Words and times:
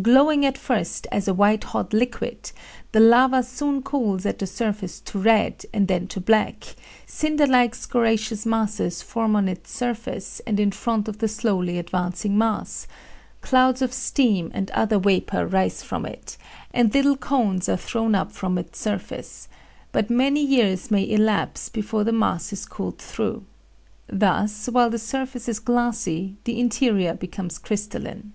Glowing 0.00 0.46
at 0.46 0.56
first 0.56 1.06
as 1.12 1.28
a 1.28 1.34
white 1.34 1.62
hot 1.64 1.92
liquid, 1.92 2.50
the 2.92 2.98
lava 2.98 3.42
soon 3.42 3.82
cools 3.82 4.24
at 4.24 4.38
the 4.38 4.46
surface 4.46 5.00
to 5.00 5.18
red 5.18 5.66
and 5.70 5.86
then 5.86 6.06
to 6.06 6.18
black; 6.18 6.74
cinder 7.04 7.46
like 7.46 7.74
scoriaceous 7.74 8.46
masses 8.46 9.02
form 9.02 9.36
on 9.36 9.48
its 9.50 9.70
surface 9.70 10.40
and 10.46 10.58
in 10.58 10.72
front 10.72 11.08
of 11.08 11.18
the 11.18 11.28
slowly 11.28 11.76
advancing 11.78 12.38
mass; 12.38 12.86
clouds 13.42 13.82
of 13.82 13.92
steam 13.92 14.50
and 14.54 14.70
other 14.70 14.98
vapor 14.98 15.46
rise 15.46 15.82
from 15.82 16.06
it, 16.06 16.38
and 16.72 16.94
little 16.94 17.14
cones 17.14 17.68
are 17.68 17.76
thrown 17.76 18.14
up 18.14 18.32
from 18.32 18.56
its 18.56 18.78
surface; 18.78 19.46
but 19.92 20.08
many 20.08 20.42
years 20.42 20.90
may 20.90 21.06
elapse 21.06 21.68
before 21.68 22.02
the 22.02 22.12
mass 22.12 22.50
is 22.50 22.64
cooled 22.64 22.96
through. 22.96 23.44
Thus, 24.06 24.70
while 24.72 24.88
the 24.88 24.98
surface 24.98 25.50
is 25.50 25.58
glassy, 25.60 26.36
the 26.44 26.58
interior 26.58 27.12
becomes 27.12 27.58
crystalline. 27.58 28.32